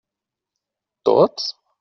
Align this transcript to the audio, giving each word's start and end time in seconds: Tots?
Tots? 1.09 1.49